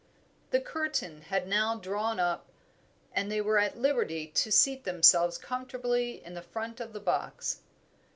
[0.49, 2.47] The curtain had now drawn up,
[3.13, 7.61] and they were at liberty to seat themselves comfortably in the front of the box.